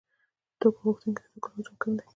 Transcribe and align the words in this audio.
د 0.03 0.03
توکو 0.59 0.79
غوښتونکي 0.87 1.21
د 1.23 1.27
توکو 1.33 1.47
له 1.49 1.53
حجم 1.57 1.75
کم 1.81 1.91
دي 1.97 2.05